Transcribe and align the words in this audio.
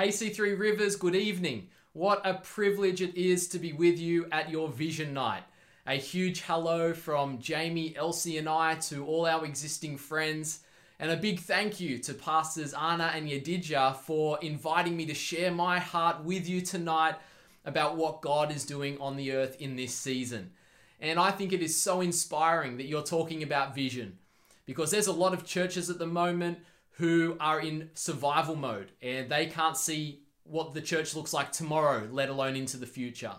Hey, 0.00 0.10
C3 0.10 0.56
Rivers, 0.56 0.94
good 0.94 1.16
evening. 1.16 1.70
What 1.92 2.24
a 2.24 2.34
privilege 2.34 3.02
it 3.02 3.16
is 3.16 3.48
to 3.48 3.58
be 3.58 3.72
with 3.72 3.98
you 3.98 4.28
at 4.30 4.48
your 4.48 4.68
vision 4.68 5.12
night. 5.12 5.42
A 5.88 5.94
huge 5.94 6.42
hello 6.42 6.94
from 6.94 7.40
Jamie, 7.40 7.96
Elsie, 7.96 8.38
and 8.38 8.48
I 8.48 8.76
to 8.76 9.04
all 9.04 9.26
our 9.26 9.44
existing 9.44 9.98
friends. 9.98 10.60
And 11.00 11.10
a 11.10 11.16
big 11.16 11.40
thank 11.40 11.80
you 11.80 11.98
to 11.98 12.14
Pastors 12.14 12.74
Anna 12.74 13.10
and 13.12 13.28
Yadidja 13.28 13.96
for 13.96 14.38
inviting 14.40 14.96
me 14.96 15.04
to 15.06 15.14
share 15.14 15.50
my 15.50 15.80
heart 15.80 16.22
with 16.22 16.48
you 16.48 16.60
tonight 16.60 17.16
about 17.64 17.96
what 17.96 18.22
God 18.22 18.54
is 18.54 18.64
doing 18.64 18.98
on 19.00 19.16
the 19.16 19.32
earth 19.32 19.60
in 19.60 19.74
this 19.74 19.94
season. 19.94 20.52
And 21.00 21.18
I 21.18 21.32
think 21.32 21.52
it 21.52 21.60
is 21.60 21.76
so 21.76 22.02
inspiring 22.02 22.76
that 22.76 22.86
you're 22.86 23.02
talking 23.02 23.42
about 23.42 23.74
vision 23.74 24.18
because 24.64 24.92
there's 24.92 25.08
a 25.08 25.12
lot 25.12 25.34
of 25.34 25.44
churches 25.44 25.90
at 25.90 25.98
the 25.98 26.06
moment 26.06 26.58
who 26.98 27.36
are 27.40 27.60
in 27.60 27.90
survival 27.94 28.56
mode 28.56 28.90
and 29.00 29.30
they 29.30 29.46
can't 29.46 29.76
see 29.76 30.20
what 30.44 30.74
the 30.74 30.80
church 30.80 31.14
looks 31.14 31.32
like 31.32 31.52
tomorrow, 31.52 32.08
let 32.10 32.28
alone 32.28 32.56
into 32.56 32.76
the 32.76 32.86
future. 32.86 33.32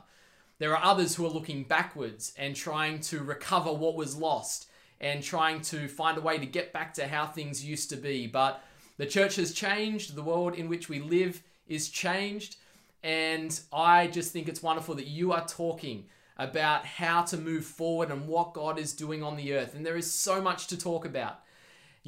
There 0.60 0.76
are 0.76 0.84
others 0.84 1.16
who 1.16 1.26
are 1.26 1.30
looking 1.30 1.64
backwards 1.64 2.34
and 2.38 2.56
trying 2.56 3.00
to 3.02 3.20
recover 3.20 3.72
what 3.72 3.96
was 3.96 4.16
lost 4.16 4.68
and 5.02 5.24
trying 5.24 5.62
to 5.62 5.88
find 5.88 6.18
a 6.18 6.22
way 6.22 6.38
to 6.38 6.46
get 6.46 6.74
back 6.74 6.94
to 6.96 7.08
how 7.08 7.26
things 7.26 7.66
used 7.66 7.90
to 7.90 7.96
be. 7.96 8.28
But 8.28 8.62
the 8.98 9.06
church 9.06 9.36
has 9.38 9.54
changed, 9.54 10.16
the 10.16 10.24
world 10.24 10.56
in 10.56 10.68
which 10.68 10.90
we 10.90 11.00
live 11.00 11.42
is 11.68 11.90
changed, 11.90 12.58
and 13.04 13.58
I 13.72 14.08
just 14.08 14.34
think 14.34 14.50
it's 14.50 14.62
wonderful 14.62 14.96
that 14.96 15.08
you 15.08 15.32
are 15.32 15.46
talking 15.46 16.06
about 16.38 16.86
how 16.86 17.24
to 17.24 17.38
move 17.38 17.66
forward 17.66 18.12
and 18.12 18.28
what 18.28 18.54
God 18.54 18.78
is 18.78 18.94
doing 18.94 19.24
on 19.24 19.38
the 19.38 19.54
earth. 19.54 19.74
And 19.74 19.86
there 19.86 19.98
is 19.98 20.12
so 20.12 20.42
much 20.42 20.68
to 20.68 20.78
talk 20.78 21.06
about. 21.06 21.40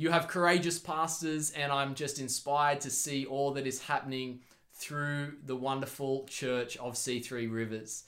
You 0.01 0.09
have 0.09 0.27
courageous 0.27 0.79
pastors, 0.79 1.51
and 1.51 1.71
I'm 1.71 1.93
just 1.93 2.17
inspired 2.17 2.81
to 2.81 2.89
see 2.89 3.27
all 3.27 3.51
that 3.51 3.67
is 3.67 3.83
happening 3.83 4.39
through 4.73 5.33
the 5.45 5.55
wonderful 5.55 6.25
church 6.27 6.75
of 6.77 6.93
C3 6.93 7.53
Rivers. 7.53 8.05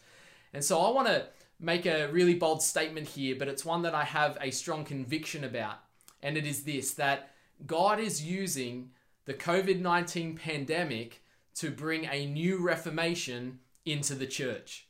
And 0.53 0.65
so 0.65 0.81
I 0.81 0.89
want 0.89 1.07
to 1.09 1.27
make 1.59 1.85
a 1.85 2.07
really 2.07 2.33
bold 2.33 2.63
statement 2.63 3.09
here, 3.09 3.35
but 3.37 3.47
it's 3.47 3.63
one 3.63 3.83
that 3.83 3.93
I 3.93 4.05
have 4.05 4.39
a 4.41 4.49
strong 4.49 4.83
conviction 4.85 5.43
about. 5.43 5.83
And 6.23 6.35
it 6.35 6.47
is 6.47 6.63
this 6.63 6.95
that 6.95 7.29
God 7.67 7.99
is 7.99 8.25
using 8.25 8.89
the 9.25 9.35
COVID 9.35 9.79
19 9.79 10.35
pandemic 10.35 11.21
to 11.57 11.69
bring 11.69 12.05
a 12.05 12.25
new 12.25 12.57
reformation 12.57 13.59
into 13.85 14.15
the 14.15 14.25
church 14.25 14.87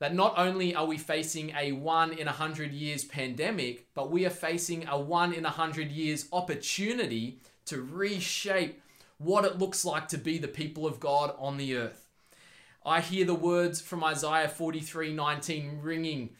that 0.00 0.14
not 0.14 0.34
only 0.36 0.74
are 0.74 0.86
we 0.86 0.98
facing 0.98 1.54
a 1.56 1.72
one 1.72 2.12
in 2.12 2.26
a 2.26 2.32
hundred 2.32 2.72
years 2.72 3.04
pandemic, 3.04 3.86
but 3.94 4.10
we 4.10 4.26
are 4.26 4.30
facing 4.30 4.88
a 4.88 4.98
one 4.98 5.32
in 5.32 5.44
a 5.44 5.50
hundred 5.50 5.90
years 5.92 6.26
opportunity 6.32 7.38
to 7.66 7.82
reshape 7.82 8.82
what 9.18 9.44
it 9.44 9.58
looks 9.58 9.84
like 9.84 10.08
to 10.08 10.18
be 10.18 10.38
the 10.38 10.48
people 10.48 10.86
of 10.86 10.98
God 10.98 11.34
on 11.38 11.58
the 11.58 11.76
earth. 11.76 12.08
I 12.84 13.02
hear 13.02 13.26
the 13.26 13.34
words 13.34 13.82
from 13.82 14.02
Isaiah 14.02 14.48
43 14.48 15.12
19 15.12 15.80
ringing 15.82 16.30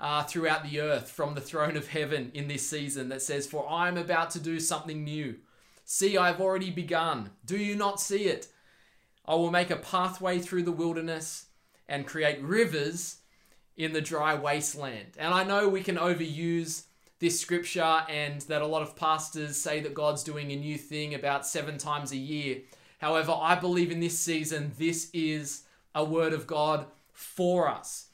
uh, 0.00 0.22
throughout 0.22 0.62
the 0.62 0.80
earth 0.80 1.10
from 1.10 1.34
the 1.34 1.40
throne 1.40 1.76
of 1.76 1.88
heaven 1.88 2.30
in 2.34 2.46
this 2.46 2.68
season 2.68 3.08
that 3.08 3.22
says, 3.22 3.48
For 3.48 3.68
I 3.68 3.88
am 3.88 3.96
about 3.96 4.30
to 4.30 4.40
do 4.40 4.60
something 4.60 5.02
new. 5.02 5.36
See, 5.84 6.16
I 6.16 6.28
have 6.28 6.40
already 6.40 6.70
begun. 6.70 7.30
Do 7.44 7.58
you 7.58 7.74
not 7.74 8.00
see 8.00 8.24
it? 8.26 8.46
I 9.26 9.34
will 9.34 9.50
make 9.50 9.70
a 9.70 9.76
pathway 9.76 10.38
through 10.38 10.62
the 10.62 10.72
wilderness 10.72 11.46
and 11.92 12.06
create 12.06 12.42
rivers 12.42 13.18
in 13.76 13.92
the 13.92 14.00
dry 14.00 14.34
wasteland. 14.34 15.08
And 15.18 15.34
I 15.34 15.44
know 15.44 15.68
we 15.68 15.82
can 15.82 15.96
overuse 15.96 16.84
this 17.18 17.38
scripture 17.38 18.02
and 18.08 18.40
that 18.42 18.62
a 18.62 18.66
lot 18.66 18.80
of 18.80 18.96
pastors 18.96 19.58
say 19.58 19.80
that 19.80 19.92
God's 19.92 20.24
doing 20.24 20.50
a 20.50 20.56
new 20.56 20.78
thing 20.78 21.14
about 21.14 21.46
seven 21.46 21.76
times 21.76 22.10
a 22.10 22.16
year. 22.16 22.62
However, 22.98 23.36
I 23.38 23.56
believe 23.56 23.90
in 23.90 24.00
this 24.00 24.18
season, 24.18 24.72
this 24.78 25.10
is 25.12 25.64
a 25.94 26.02
word 26.02 26.32
of 26.32 26.46
God 26.46 26.86
for 27.12 27.68
us. 27.68 28.06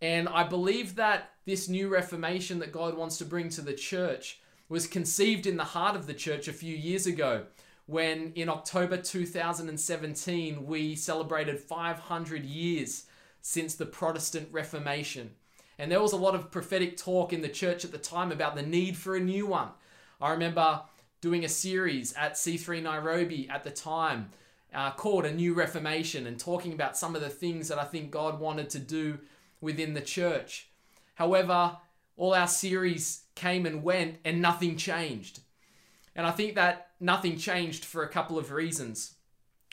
And 0.00 0.30
I 0.30 0.42
believe 0.42 0.96
that 0.96 1.30
this 1.44 1.68
new 1.68 1.88
reformation 1.88 2.58
that 2.60 2.72
God 2.72 2.96
wants 2.96 3.18
to 3.18 3.26
bring 3.26 3.50
to 3.50 3.60
the 3.60 3.74
church 3.74 4.40
was 4.70 4.86
conceived 4.86 5.46
in 5.46 5.58
the 5.58 5.64
heart 5.64 5.94
of 5.94 6.06
the 6.06 6.14
church 6.14 6.48
a 6.48 6.54
few 6.54 6.74
years 6.74 7.06
ago 7.06 7.44
when 7.84 8.32
in 8.34 8.48
October 8.48 8.96
2017 8.96 10.64
we 10.66 10.96
celebrated 10.96 11.60
500 11.60 12.44
years 12.44 13.04
since 13.46 13.76
the 13.76 13.86
Protestant 13.86 14.48
Reformation. 14.50 15.30
And 15.78 15.88
there 15.88 16.02
was 16.02 16.12
a 16.12 16.16
lot 16.16 16.34
of 16.34 16.50
prophetic 16.50 16.96
talk 16.96 17.32
in 17.32 17.42
the 17.42 17.48
church 17.48 17.84
at 17.84 17.92
the 17.92 17.96
time 17.96 18.32
about 18.32 18.56
the 18.56 18.62
need 18.62 18.96
for 18.96 19.14
a 19.14 19.20
new 19.20 19.46
one. 19.46 19.68
I 20.20 20.32
remember 20.32 20.80
doing 21.20 21.44
a 21.44 21.48
series 21.48 22.12
at 22.14 22.32
C3 22.32 22.82
Nairobi 22.82 23.48
at 23.48 23.62
the 23.62 23.70
time 23.70 24.30
uh, 24.74 24.90
called 24.90 25.26
A 25.26 25.32
New 25.32 25.54
Reformation 25.54 26.26
and 26.26 26.40
talking 26.40 26.72
about 26.72 26.96
some 26.96 27.14
of 27.14 27.22
the 27.22 27.28
things 27.28 27.68
that 27.68 27.78
I 27.78 27.84
think 27.84 28.10
God 28.10 28.40
wanted 28.40 28.68
to 28.70 28.80
do 28.80 29.20
within 29.60 29.94
the 29.94 30.00
church. 30.00 30.66
However, 31.14 31.76
all 32.16 32.34
our 32.34 32.48
series 32.48 33.26
came 33.36 33.64
and 33.64 33.84
went 33.84 34.16
and 34.24 34.42
nothing 34.42 34.76
changed. 34.76 35.38
And 36.16 36.26
I 36.26 36.32
think 36.32 36.56
that 36.56 36.88
nothing 36.98 37.36
changed 37.36 37.84
for 37.84 38.02
a 38.02 38.08
couple 38.08 38.40
of 38.40 38.50
reasons. 38.50 39.14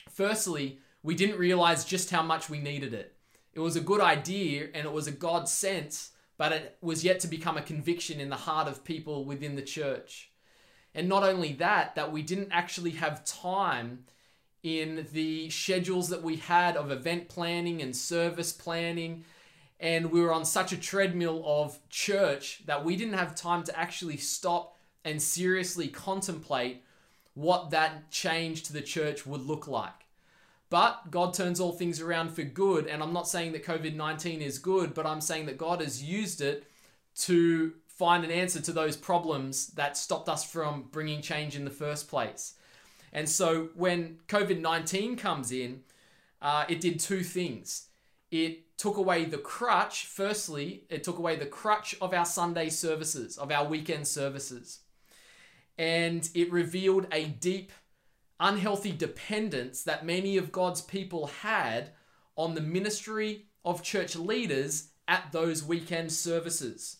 Firstly, 0.08 0.78
we 1.02 1.16
didn't 1.16 1.40
realize 1.40 1.84
just 1.84 2.12
how 2.12 2.22
much 2.22 2.48
we 2.48 2.60
needed 2.60 2.94
it. 2.94 3.13
It 3.54 3.60
was 3.60 3.76
a 3.76 3.80
good 3.80 4.00
idea 4.00 4.68
and 4.74 4.84
it 4.84 4.92
was 4.92 5.06
a 5.06 5.12
God 5.12 5.48
sense, 5.48 6.10
but 6.36 6.52
it 6.52 6.76
was 6.80 7.04
yet 7.04 7.20
to 7.20 7.28
become 7.28 7.56
a 7.56 7.62
conviction 7.62 8.20
in 8.20 8.28
the 8.28 8.36
heart 8.36 8.66
of 8.66 8.84
people 8.84 9.24
within 9.24 9.54
the 9.54 9.62
church. 9.62 10.30
And 10.94 11.08
not 11.08 11.22
only 11.22 11.52
that, 11.54 11.94
that 11.94 12.12
we 12.12 12.22
didn't 12.22 12.50
actually 12.50 12.92
have 12.92 13.24
time 13.24 14.04
in 14.64 15.06
the 15.12 15.50
schedules 15.50 16.08
that 16.08 16.22
we 16.22 16.36
had 16.36 16.76
of 16.76 16.90
event 16.90 17.28
planning 17.28 17.80
and 17.80 17.94
service 17.94 18.52
planning. 18.52 19.24
And 19.78 20.10
we 20.10 20.20
were 20.20 20.32
on 20.32 20.44
such 20.44 20.72
a 20.72 20.76
treadmill 20.76 21.42
of 21.46 21.78
church 21.90 22.62
that 22.66 22.84
we 22.84 22.96
didn't 22.96 23.14
have 23.14 23.34
time 23.34 23.62
to 23.64 23.78
actually 23.78 24.16
stop 24.16 24.76
and 25.04 25.20
seriously 25.20 25.88
contemplate 25.88 26.82
what 27.34 27.70
that 27.70 28.10
change 28.10 28.62
to 28.64 28.72
the 28.72 28.80
church 28.80 29.26
would 29.26 29.42
look 29.42 29.68
like. 29.68 30.03
But 30.74 31.08
God 31.12 31.34
turns 31.34 31.60
all 31.60 31.70
things 31.70 32.00
around 32.00 32.30
for 32.30 32.42
good. 32.42 32.88
And 32.88 33.00
I'm 33.00 33.12
not 33.12 33.28
saying 33.28 33.52
that 33.52 33.64
COVID 33.64 33.94
19 33.94 34.42
is 34.42 34.58
good, 34.58 34.92
but 34.92 35.06
I'm 35.06 35.20
saying 35.20 35.46
that 35.46 35.56
God 35.56 35.80
has 35.80 36.02
used 36.02 36.40
it 36.40 36.64
to 37.18 37.74
find 37.86 38.24
an 38.24 38.32
answer 38.32 38.60
to 38.60 38.72
those 38.72 38.96
problems 38.96 39.68
that 39.74 39.96
stopped 39.96 40.28
us 40.28 40.42
from 40.42 40.88
bringing 40.90 41.22
change 41.22 41.54
in 41.54 41.64
the 41.64 41.70
first 41.70 42.08
place. 42.08 42.54
And 43.12 43.28
so 43.28 43.68
when 43.76 44.18
COVID 44.26 44.60
19 44.60 45.14
comes 45.14 45.52
in, 45.52 45.82
uh, 46.42 46.64
it 46.68 46.80
did 46.80 46.98
two 46.98 47.22
things. 47.22 47.90
It 48.32 48.76
took 48.76 48.96
away 48.96 49.26
the 49.26 49.38
crutch, 49.38 50.06
firstly, 50.06 50.86
it 50.90 51.04
took 51.04 51.18
away 51.18 51.36
the 51.36 51.46
crutch 51.46 51.94
of 52.00 52.12
our 52.12 52.26
Sunday 52.26 52.68
services, 52.68 53.38
of 53.38 53.52
our 53.52 53.64
weekend 53.64 54.08
services. 54.08 54.80
And 55.78 56.28
it 56.34 56.50
revealed 56.50 57.06
a 57.12 57.26
deep 57.26 57.70
unhealthy 58.40 58.92
dependence 58.92 59.82
that 59.84 60.06
many 60.06 60.36
of 60.36 60.52
God's 60.52 60.80
people 60.80 61.26
had 61.26 61.90
on 62.36 62.54
the 62.54 62.60
ministry 62.60 63.46
of 63.64 63.82
church 63.82 64.16
leaders 64.16 64.88
at 65.06 65.32
those 65.32 65.64
weekend 65.64 66.12
services. 66.12 66.98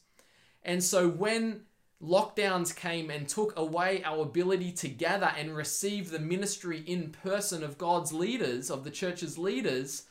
And 0.63 0.83
so 0.83 1.09
when 1.09 1.63
lockdowns 2.03 2.75
came 2.75 3.11
and 3.11 3.29
took 3.29 3.57
away 3.59 4.03
our 4.05 4.23
ability 4.23 4.73
to 4.73 4.89
gather 4.89 5.33
and 5.37 5.57
receive 5.57 6.11
the 6.11 6.19
ministry 6.19 6.83
in 6.87 7.11
person 7.11 7.63
of 7.63 7.79
God's 7.79 8.13
leaders, 8.13 8.71
of 8.71 8.85
the 8.85 8.91
church's 8.91 9.39
leaders, 9.39 10.05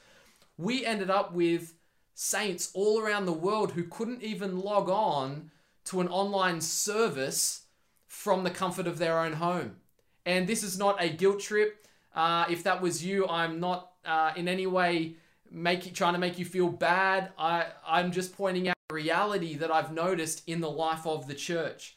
we 0.58 0.86
ended 0.86 1.10
up 1.10 1.34
with 1.34 1.74
saints 2.14 2.72
all 2.74 3.00
around 3.00 3.26
the 3.26 3.34
world 3.34 3.72
who 3.72 3.84
couldn't 3.84 4.24
even 4.24 4.60
log 4.60 4.90
on 4.90 5.52
to 5.86 6.00
an 6.00 6.08
online 6.08 6.62
service 6.62 7.64
from 8.08 8.44
the 8.44 8.52
comfort 8.52 8.88
of 8.88 9.00
their 9.00 9.20
own 9.20 9.34
home. 9.34 9.78
And 10.26 10.48
this 10.48 10.64
is 10.64 10.78
not 10.78 11.02
a 11.02 11.10
guilt 11.10 11.40
trip. 11.40 11.88
Uh, 12.16 12.46
if 12.50 12.64
that 12.64 12.82
was 12.82 13.04
you, 13.04 13.28
I'm 13.28 13.60
not 13.60 13.92
uh, 14.06 14.32
in 14.36 14.48
any 14.48 14.68
way 14.68 15.16
make, 15.54 15.94
trying 15.94 16.14
to 16.14 16.20
make 16.20 16.40
you 16.40 16.46
feel 16.46 16.70
bad. 16.70 17.32
I, 17.38 17.68
I'm 17.86 18.12
just 18.12 18.36
pointing 18.36 18.68
out 18.68 18.76
the 18.90 18.96
reality 18.96 19.56
that 19.56 19.72
I've 19.72 19.94
noticed 19.94 20.44
in 20.48 20.62
the 20.62 20.70
life 20.70 21.06
of 21.06 21.28
the 21.28 21.36
church. 21.36 21.96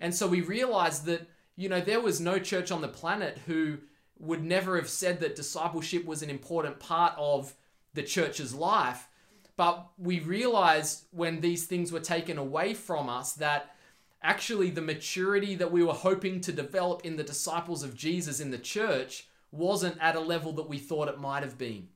And 0.00 0.14
so 0.14 0.26
we 0.26 0.40
realized 0.40 1.06
that, 1.06 1.26
you 1.56 1.68
know, 1.68 1.80
there 1.80 2.00
was 2.00 2.20
no 2.20 2.38
church 2.38 2.70
on 2.70 2.82
the 2.82 2.88
planet 2.88 3.38
who 3.46 3.78
would 4.18 4.44
never 4.44 4.76
have 4.76 4.88
said 4.88 5.20
that 5.20 5.36
discipleship 5.36 6.04
was 6.04 6.22
an 6.22 6.30
important 6.30 6.78
part 6.78 7.14
of 7.16 7.54
the 7.94 8.02
church's 8.02 8.54
life. 8.54 9.08
But 9.56 9.88
we 9.98 10.20
realized 10.20 11.04
when 11.10 11.40
these 11.40 11.66
things 11.66 11.90
were 11.90 12.00
taken 12.00 12.38
away 12.38 12.74
from 12.74 13.08
us 13.08 13.32
that 13.34 13.74
actually 14.22 14.70
the 14.70 14.80
maturity 14.80 15.54
that 15.54 15.72
we 15.72 15.82
were 15.82 15.92
hoping 15.92 16.40
to 16.42 16.52
develop 16.52 17.04
in 17.04 17.16
the 17.16 17.24
disciples 17.24 17.82
of 17.82 17.94
Jesus 17.94 18.40
in 18.40 18.50
the 18.50 18.58
church 18.58 19.28
wasn't 19.52 19.96
at 20.00 20.16
a 20.16 20.20
level 20.20 20.52
that 20.52 20.68
we 20.68 20.78
thought 20.78 21.08
it 21.08 21.20
might 21.20 21.42
have 21.42 21.56
been. 21.56 21.88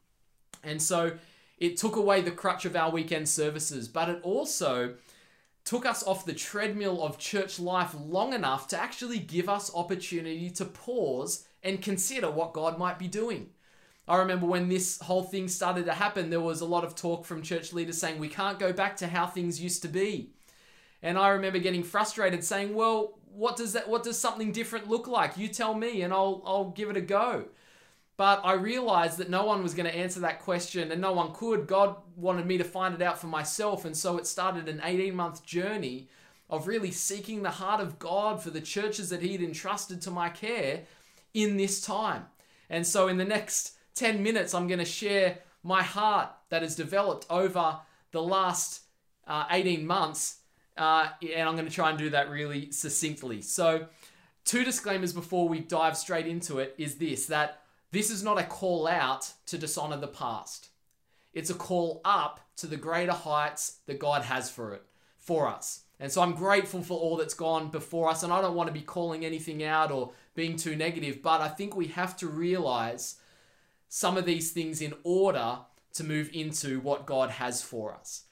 And 0.62 0.80
so 0.80 1.12
it 1.58 1.76
took 1.76 1.96
away 1.96 2.20
the 2.20 2.30
crutch 2.30 2.64
of 2.64 2.76
our 2.76 2.90
weekend 2.90 3.28
services, 3.28 3.88
but 3.88 4.08
it 4.08 4.20
also 4.22 4.94
took 5.64 5.86
us 5.86 6.02
off 6.04 6.24
the 6.24 6.32
treadmill 6.32 7.02
of 7.02 7.19
church 7.19 7.60
life 7.60 7.94
long 7.98 8.32
enough 8.32 8.66
to 8.69 8.80
actually 8.80 9.19
give 9.19 9.48
us 9.48 9.74
opportunity 9.74 10.50
to 10.50 10.64
pause 10.64 11.46
and 11.62 11.82
consider 11.82 12.30
what 12.30 12.52
God 12.52 12.78
might 12.78 12.98
be 12.98 13.06
doing. 13.06 13.50
I 14.08 14.16
remember 14.16 14.46
when 14.46 14.69
this 14.69 15.00
whole 15.00 15.22
thing 15.22 15.46
started 15.46 15.86
to 15.86 15.92
happen, 15.92 16.30
there 16.30 16.40
was 16.40 16.60
a 16.60 16.66
lot 16.66 16.84
of 16.84 16.96
talk 16.96 17.24
from 17.24 17.42
church 17.42 17.72
leaders 17.72 17.98
saying 17.98 18.19
we 18.19 18.28
can't 18.28 18.58
go 18.58 18.72
back 18.72 18.96
to 18.96 19.06
how 19.06 19.26
things 19.26 19.60
used 19.60 19.82
to 19.82 19.88
be. 19.88 20.30
And 21.02 21.19
I 21.19 21.28
remember 21.28 21.58
getting 21.58 21.82
frustrated 21.82 22.44
saying, 22.44 22.75
"Well, 22.75 23.19
what 23.34 23.56
does 23.56 23.72
that 23.72 23.88
what 23.88 24.02
does 24.02 24.19
something 24.19 24.52
different 24.52 24.88
look 24.88 25.06
like? 25.06 25.37
You 25.37 25.49
tell 25.49 25.75
me 25.75 26.02
and 26.02 26.12
I'll 26.12 26.43
I'll 26.44 26.70
give 26.70 26.90
it 26.90 26.96
a 26.96 27.00
go." 27.00 27.46
But 28.16 28.43
I 28.44 28.52
realized 28.52 29.19
that 29.19 29.31
no 29.31 29.44
one 29.44 29.62
was 29.62 29.75
going 29.75 29.90
to 29.90 29.96
answer 29.96 30.20
that 30.20 30.40
question 30.40 30.93
and 30.93 31.00
no 31.00 31.12
one 31.12 31.32
could. 31.32 31.66
God 31.66 31.96
wanted 32.14 32.46
me 32.46 32.58
to 32.58 32.64
find 32.64 32.94
it 32.94 33.02
out 33.02 33.19
for 33.19 33.26
myself. 33.26 33.84
And 33.84 33.96
so 33.96 34.19
it 34.19 34.26
started 34.26 34.69
an 34.69 34.81
18 34.84 35.14
month 35.14 35.44
journey 35.44 36.08
of 36.50 36.69
really 36.69 36.90
seeking 36.90 37.43
the 37.43 37.50
heart 37.50 37.81
of 37.81 37.98
God 37.98 38.43
for 38.43 38.50
the 38.50 38.60
churches 38.60 39.08
that 39.08 39.22
He'd 39.22 39.43
entrusted 39.43 40.02
to 40.02 40.10
my 40.10 40.28
care 40.28 40.82
in 41.32 41.56
this 41.56 41.81
time. 41.81 42.26
And 42.69 42.87
so 42.87 43.08
in 43.08 43.16
the 43.16 43.25
next 43.25 43.76
10 43.94 44.22
minutes, 44.22 44.55
I'm 44.55 44.69
going 44.69 44.78
to 44.78 44.84
share 44.84 45.38
my 45.62 45.82
heart 45.82 46.28
that 46.50 46.62
has 46.62 46.76
developed 46.76 47.26
over 47.31 47.78
the 48.10 48.22
last 48.22 48.82
uh, 49.26 49.46
18 49.50 49.87
months. 49.87 50.40
Uh, 50.76 51.08
and 51.34 51.48
I'm 51.48 51.54
going 51.54 51.69
to 51.69 51.74
try 51.74 51.90
and 51.90 51.98
do 51.98 52.10
that 52.10 52.30
really 52.30 52.70
succinctly. 52.72 53.42
So, 53.42 53.86
two 54.44 54.64
disclaimers 54.64 55.12
before 55.12 55.48
we 55.48 55.60
dive 55.60 55.96
straight 55.96 56.26
into 56.26 56.58
it 56.58 56.74
is 56.78 56.96
this 56.96 57.26
that 57.26 57.62
this 57.90 58.10
is 58.10 58.22
not 58.22 58.40
a 58.40 58.44
call 58.44 58.86
out 58.86 59.32
to 59.46 59.58
dishonor 59.58 59.98
the 59.98 60.08
past. 60.08 60.69
It's 61.34 61.50
a 61.50 61.54
call 61.54 62.00
up 62.04 62.40
to 62.56 62.66
the 62.66 62.76
greater 62.76 63.12
heights 63.12 63.78
that 63.86 63.98
God 63.98 64.22
has 64.22 64.50
for 64.50 64.74
it, 64.74 64.82
for 65.19 65.46
us. 65.46 65.82
And 66.00 66.10
so 66.10 66.20
I'm 66.20 66.32
grateful 66.32 66.82
for 66.82 66.98
all 66.98 67.16
that's 67.16 67.34
gone 67.34 67.69
before 67.69 68.10
us, 68.10 68.22
and 68.22 68.32
I 68.32 68.40
don't 68.40 68.56
want 68.56 68.66
to 68.66 68.72
be 68.72 68.80
calling 68.80 69.24
anything 69.24 69.62
out 69.62 69.92
or 69.92 70.12
being 70.34 70.56
too 70.56 70.74
negative, 70.74 71.22
but 71.22 71.40
I 71.40 71.48
think 71.48 71.76
we 71.76 71.88
have 71.88 72.16
to 72.19 72.26
realize 72.26 73.16
some 73.88 74.16
of 74.16 74.24
these 74.24 74.52
things 74.52 74.80
in 74.80 74.94
order 75.04 75.58
to 75.94 76.04
move 76.04 76.30
into 76.32 76.80
what 76.80 77.06
God 77.06 77.30
has 77.30 77.62
for 77.62 77.94
us. 77.94 78.24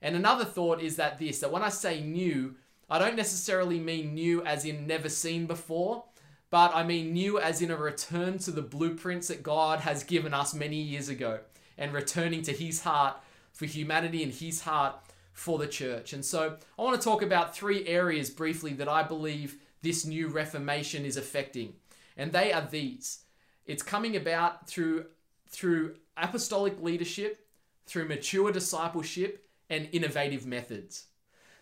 And 0.00 0.14
another 0.14 0.44
thought 0.44 0.80
is 0.80 0.96
that 0.96 1.18
this 1.18 1.40
that 1.40 1.52
when 1.52 1.62
I 1.62 1.68
say 1.68 2.00
new, 2.00 2.56
I 2.88 2.98
don't 2.98 3.16
necessarily 3.16 3.78
mean 3.78 4.14
new 4.14 4.42
as 4.44 4.64
in 4.64 4.86
never 4.86 5.08
seen 5.08 5.46
before, 5.46 6.04
but 6.50 6.74
I 6.74 6.84
mean 6.84 7.12
new 7.12 7.38
as 7.38 7.60
in 7.60 7.70
a 7.70 7.76
return 7.76 8.38
to 8.38 8.50
the 8.50 8.62
blueprints 8.62 9.28
that 9.28 9.42
God 9.42 9.80
has 9.80 10.04
given 10.04 10.32
us 10.32 10.54
many 10.54 10.76
years 10.76 11.08
ago 11.08 11.40
and 11.76 11.92
returning 11.92 12.42
to 12.42 12.52
his 12.52 12.82
heart 12.82 13.16
for 13.52 13.66
humanity 13.66 14.22
and 14.22 14.32
his 14.32 14.62
heart 14.62 14.96
for 15.32 15.58
the 15.58 15.66
church. 15.66 16.12
And 16.12 16.24
so 16.24 16.56
I 16.78 16.82
want 16.82 17.00
to 17.00 17.04
talk 17.04 17.22
about 17.22 17.54
three 17.54 17.86
areas 17.86 18.30
briefly 18.30 18.72
that 18.74 18.88
I 18.88 19.02
believe 19.02 19.56
this 19.82 20.04
new 20.04 20.28
reformation 20.28 21.04
is 21.04 21.16
affecting. 21.16 21.74
And 22.16 22.32
they 22.32 22.52
are 22.52 22.66
these. 22.68 23.20
It's 23.66 23.82
coming 23.82 24.16
about 24.16 24.68
through 24.68 25.06
through 25.50 25.94
apostolic 26.16 26.80
leadership, 26.82 27.46
through 27.86 28.06
mature 28.08 28.52
discipleship 28.52 29.47
and 29.70 29.88
innovative 29.92 30.46
methods. 30.46 31.06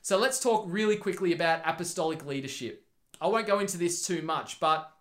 So 0.03 0.19
let's 0.19 0.41
talk 0.41 0.65
really 0.69 0.97
quickly 0.97 1.33
about 1.33 1.63
apostolic 1.65 2.25
leadership. 2.25 2.87
I 3.21 3.27
won't 3.27 3.47
go 3.47 3.59
into 3.59 3.79
this 3.79 4.07
too 4.07 4.23
much, 4.23 4.61
but 4.61 4.93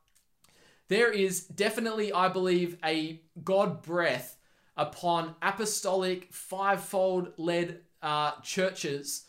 there 0.88 1.12
is 1.12 1.46
definitely, 1.46 2.13
I 2.13 2.30
believe, 2.30 2.78
a 2.84 3.22
God 3.44 3.81
breath 3.81 4.38
upon 4.78 5.36
apostolic, 5.42 6.34
fivefold 6.34 7.34
led 7.38 7.81
uh, 8.02 8.31
churches 8.42 9.25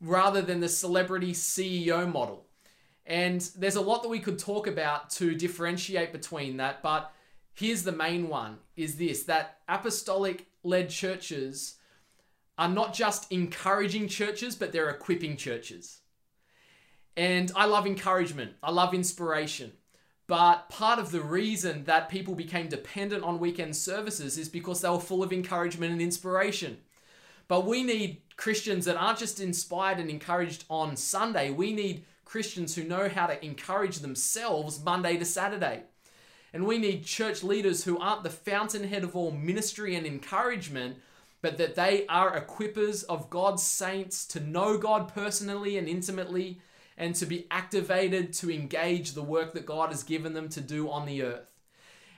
rather 0.00 0.42
than 0.42 0.60
the 0.60 0.68
celebrity 0.68 1.32
CEO 1.32 2.10
model. 2.10 2.46
And 3.06 3.40
there's 3.56 3.76
a 3.76 3.80
lot 3.80 4.02
that 4.02 4.08
we 4.08 4.20
could 4.20 4.38
talk 4.38 4.66
about 4.66 5.10
to 5.10 5.34
differentiate 5.34 6.12
between 6.12 6.58
that, 6.58 6.82
but 6.82 7.12
here's 7.54 7.82
the 7.82 7.92
main 7.92 8.28
one 8.28 8.58
is 8.76 8.96
this 8.96 9.24
that 9.24 9.58
apostolic 9.68 10.46
led 10.62 10.90
churches 10.90 11.76
are 12.60 12.68
not 12.68 12.92
just 12.92 13.32
encouraging 13.32 14.06
churches, 14.06 14.54
but 14.54 14.70
they're 14.70 14.90
equipping 14.90 15.38
churches. 15.38 16.02
And 17.16 17.50
I 17.56 17.64
love 17.64 17.86
encouragement, 17.86 18.52
I 18.62 18.70
love 18.70 18.92
inspiration. 18.92 19.72
But 20.26 20.68
part 20.68 21.00
of 21.00 21.10
the 21.10 21.22
reason 21.22 21.84
that 21.84 22.10
people 22.10 22.34
became 22.36 22.68
dependent 22.68 23.24
on 23.24 23.40
weekend 23.40 23.74
services 23.74 24.38
is 24.38 24.48
because 24.48 24.80
they 24.82 24.90
were 24.90 25.00
full 25.00 25.24
of 25.24 25.32
encouragement 25.32 25.90
and 25.90 26.02
inspiration. 26.02 26.76
But 27.48 27.66
we 27.66 27.82
need 27.82 28.20
Christians 28.36 28.84
that 28.84 28.96
aren't 28.96 29.18
just 29.18 29.40
inspired 29.40 29.98
and 29.98 30.08
encouraged 30.08 30.66
on 30.68 30.96
Sunday. 30.96 31.50
We 31.50 31.72
need 31.72 32.04
Christians 32.24 32.76
who 32.76 32.84
know 32.84 33.08
how 33.08 33.26
to 33.26 33.44
encourage 33.44 33.98
themselves 33.98 34.84
Monday 34.84 35.16
to 35.16 35.24
Saturday. 35.24 35.84
And 36.52 36.66
we 36.66 36.78
need 36.78 37.04
church 37.04 37.42
leaders 37.42 37.84
who 37.84 37.98
aren't 37.98 38.22
the 38.22 38.30
fountainhead 38.30 39.02
of 39.02 39.16
all 39.16 39.32
ministry 39.32 39.96
and 39.96 40.06
encouragement, 40.06 40.98
but 41.42 41.58
that 41.58 41.74
they 41.74 42.06
are 42.08 42.38
equippers 42.38 43.04
of 43.04 43.30
God's 43.30 43.62
saints 43.62 44.26
to 44.26 44.40
know 44.40 44.76
God 44.76 45.12
personally 45.12 45.76
and 45.78 45.88
intimately 45.88 46.60
and 46.96 47.14
to 47.14 47.26
be 47.26 47.46
activated 47.50 48.32
to 48.34 48.52
engage 48.52 49.12
the 49.12 49.22
work 49.22 49.54
that 49.54 49.64
God 49.64 49.90
has 49.90 50.02
given 50.02 50.34
them 50.34 50.48
to 50.50 50.60
do 50.60 50.90
on 50.90 51.06
the 51.06 51.22
earth. 51.22 51.50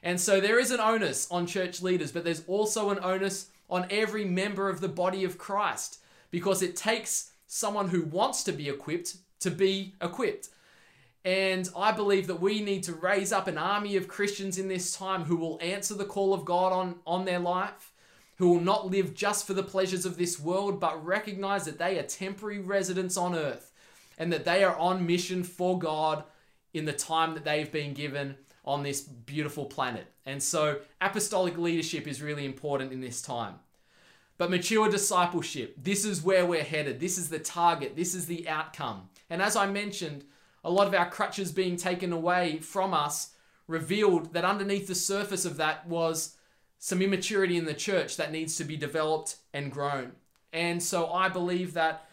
And 0.03 0.21
so 0.21 0.41
there 0.41 0.59
is 0.59 0.73
an 0.73 0.81
onus 0.81 1.29
on 1.31 1.47
church 1.47 1.81
leaders, 1.81 2.11
but 2.11 2.25
there's 2.25 2.43
also 2.49 2.91
an 2.91 2.99
onus 3.03 3.49
on 3.71 3.87
every 3.91 4.25
member 4.25 4.69
of 4.69 4.81
the 4.81 4.89
body 4.89 5.25
of 5.25 5.39
Christ 5.39 5.99
because 6.33 6.63
it 6.63 6.75
takes 6.75 7.31
someone 7.47 7.91
who 7.91 8.03
wants 8.03 8.43
to 8.45 8.53
be 8.53 8.69
equipped 8.69 9.17
to 9.43 9.51
be 9.51 9.95
equipped. 10.01 10.49
And 11.25 11.69
I 11.77 11.93
believe 11.93 12.27
that 12.29 12.41
we 12.41 12.61
need 12.61 12.83
to 12.85 12.95
raise 12.95 13.33
up 13.33 13.47
an 13.47 13.59
army 13.59 13.97
of 13.97 14.09
Christians 14.09 14.59
in 14.59 14.69
this 14.69 14.97
time 14.97 15.25
who 15.25 15.37
will 15.37 15.59
answer 15.61 15.95
the 15.95 16.05
call 16.05 16.35
of 16.35 16.45
God 16.45 16.73
on, 16.73 16.97
on 17.07 17.25
their 17.25 17.39
life, 17.39 17.92
who 18.43 18.49
will 18.49 18.61
not 18.61 18.91
live 18.91 19.15
just 19.15 19.47
for 19.47 19.55
the 19.55 19.63
pleasures 19.63 20.05
of 20.05 20.17
this 20.17 20.41
world, 20.41 20.81
but 20.81 21.07
recognize 21.07 21.65
that 21.65 21.79
they 21.79 21.97
are 21.97 22.03
temporary 22.03 22.59
residents 22.59 23.17
on 23.17 23.37
earth 23.37 23.71
and 24.19 24.33
that 24.33 24.45
they 24.45 24.65
are 24.65 24.77
on 24.79 25.07
mission 25.07 25.45
for 25.45 25.79
God 25.79 26.25
in 26.75 26.85
the 26.85 26.93
time 26.93 27.35
that 27.35 27.45
they've 27.45 27.71
been 27.71 27.95
given 27.95 28.35
on 28.65 28.83
this 28.83 29.01
beautiful 29.01 29.67
planet. 29.67 30.09
And 30.27 30.43
so, 30.43 30.81
apostolic 31.01 31.57
leadership 31.57 32.09
is 32.09 32.21
really 32.21 32.45
important 32.45 32.93
in 32.93 33.01
this 33.01 33.23
time. 33.23 33.61
But 34.39 34.51
mature 34.51 34.91
discipleship, 34.91 35.77
this 35.81 36.05
is 36.05 36.25
where 36.25 36.45
we're 36.45 36.65
headed. 36.65 36.99
This 36.99 37.19
is 37.19 37.29
the 37.29 37.39
target. 37.39 37.95
This 37.95 38.13
is 38.13 38.27
the 38.27 38.49
outcome. 38.49 39.09
And 39.31 39.41
as 39.41 39.55
I 39.55 39.69
mentioned, 39.69 40.25
a 40.65 40.71
lot 40.73 40.89
of 40.89 40.95
our 40.95 41.09
crutches 41.09 41.53
being 41.53 41.77
taken 41.77 42.13
away 42.13 42.59
from 42.59 42.93
us 42.93 43.35
revealed 43.69 44.33
that 44.33 44.45
underneath 44.45 44.89
the 44.89 44.97
surface 44.97 45.45
of 45.45 45.59
that 45.59 45.87
was 45.87 46.35
some 46.85 47.01
immaturity 47.01 47.57
in 47.57 47.65
the 47.65 47.73
church 47.73 48.17
that 48.17 48.33
needs 48.33 48.57
to 48.57 48.65
be 48.65 48.77
developed 48.77 49.37
and 49.55 49.71
grown. 49.71 50.11
And 50.53 50.83
so 50.83 51.13
I 51.13 51.29
believe 51.29 51.75
that 51.75 52.09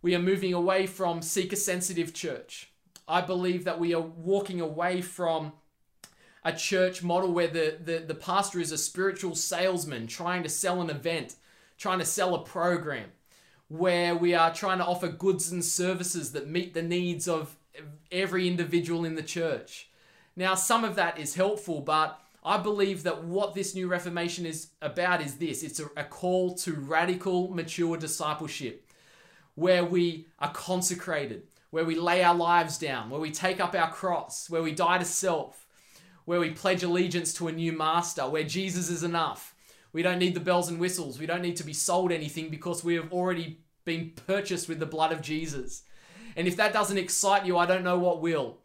we 0.00 0.14
are 0.14 0.20
moving 0.20 0.54
away 0.54 0.86
from 0.86 1.22
seeker 1.22 1.56
sensitive 1.56 2.14
church. 2.14 2.70
I 3.08 3.20
believe 3.20 3.64
that 3.64 3.80
we 3.80 3.92
are 3.94 4.00
walking 4.00 4.60
away 4.60 5.00
from 5.00 5.54
a 6.44 6.52
church 6.52 7.02
model 7.02 7.32
where 7.32 7.48
the, 7.48 7.78
the, 7.82 7.98
the 7.98 8.14
pastor 8.14 8.60
is 8.60 8.70
a 8.70 8.78
spiritual 8.78 9.34
salesman 9.34 10.06
trying 10.06 10.44
to 10.44 10.48
sell 10.48 10.80
an 10.80 10.88
event, 10.88 11.34
trying 11.76 11.98
to 11.98 12.04
sell 12.04 12.36
a 12.36 12.44
program, 12.44 13.10
where 13.66 14.14
we 14.14 14.34
are 14.34 14.54
trying 14.54 14.78
to 14.78 14.86
offer 14.86 15.08
goods 15.08 15.50
and 15.50 15.64
services 15.64 16.30
that 16.30 16.48
meet 16.48 16.74
the 16.74 16.82
needs 16.82 17.26
of 17.26 17.56
every 18.12 18.46
individual 18.46 19.04
in 19.04 19.16
the 19.16 19.22
church. 19.24 19.90
Now, 20.36 20.54
some 20.54 20.84
of 20.84 20.94
that 20.94 21.18
is 21.18 21.34
helpful, 21.34 21.80
but 21.80 22.20
I 22.46 22.58
believe 22.58 23.02
that 23.02 23.24
what 23.24 23.54
this 23.54 23.74
new 23.74 23.88
Reformation 23.88 24.46
is 24.46 24.68
about 24.80 25.20
is 25.20 25.34
this 25.34 25.64
it's 25.64 25.80
a, 25.80 25.86
a 25.96 26.04
call 26.04 26.54
to 26.58 26.74
radical, 26.74 27.48
mature 27.48 27.96
discipleship 27.96 28.88
where 29.56 29.84
we 29.84 30.28
are 30.38 30.52
consecrated, 30.52 31.42
where 31.70 31.84
we 31.84 31.96
lay 31.96 32.22
our 32.22 32.36
lives 32.36 32.78
down, 32.78 33.10
where 33.10 33.20
we 33.20 33.32
take 33.32 33.58
up 33.58 33.74
our 33.74 33.90
cross, 33.90 34.48
where 34.48 34.62
we 34.62 34.70
die 34.70 34.98
to 34.98 35.04
self, 35.04 35.66
where 36.24 36.38
we 36.38 36.50
pledge 36.50 36.84
allegiance 36.84 37.34
to 37.34 37.48
a 37.48 37.52
new 37.52 37.72
master, 37.72 38.28
where 38.28 38.44
Jesus 38.44 38.90
is 38.90 39.02
enough. 39.02 39.56
We 39.92 40.02
don't 40.02 40.20
need 40.20 40.34
the 40.34 40.40
bells 40.40 40.68
and 40.68 40.78
whistles. 40.78 41.18
We 41.18 41.26
don't 41.26 41.42
need 41.42 41.56
to 41.56 41.64
be 41.64 41.72
sold 41.72 42.12
anything 42.12 42.48
because 42.48 42.84
we 42.84 42.94
have 42.94 43.12
already 43.12 43.58
been 43.84 44.12
purchased 44.26 44.68
with 44.68 44.78
the 44.78 44.86
blood 44.86 45.10
of 45.10 45.20
Jesus. 45.20 45.82
And 46.36 46.46
if 46.46 46.56
that 46.56 46.72
doesn't 46.72 46.98
excite 46.98 47.44
you, 47.44 47.58
I 47.58 47.66
don't 47.66 47.82
know 47.82 47.98
what 47.98 48.20
will. 48.20 48.58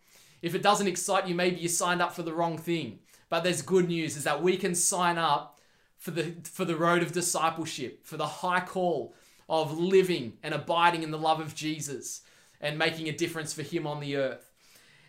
If 0.44 0.54
it 0.54 0.62
doesn't 0.62 0.88
excite 0.88 1.28
you, 1.28 1.34
maybe 1.34 1.58
you 1.58 1.68
signed 1.68 2.02
up 2.02 2.14
for 2.14 2.22
the 2.22 2.34
wrong 2.34 2.60
thing. 2.60 3.00
But 3.32 3.46
there's 3.46 3.62
good 3.62 3.88
news 3.88 4.18
is 4.18 4.26
that 4.26 4.44
we 4.44 4.58
can 4.58 4.76
sign 4.76 5.18
up 5.18 5.58
for 5.98 6.12
the 6.12 6.36
for 6.44 6.66
the 6.66 6.76
road 6.76 7.02
of 7.02 7.14
discipleship, 7.14 8.06
for 8.06 8.18
the 8.18 8.28
high 8.28 8.60
call 8.60 9.16
of 9.48 9.80
living 9.80 10.34
and 10.44 10.54
abiding 10.54 11.02
in 11.02 11.12
the 11.12 11.18
love 11.18 11.40
of 11.40 11.56
Jesus 11.56 12.24
and 12.60 12.78
making 12.78 13.08
a 13.08 13.14
difference 13.14 13.54
for 13.54 13.62
Him 13.62 13.88
on 13.88 14.02
the 14.02 14.18
earth. 14.18 14.52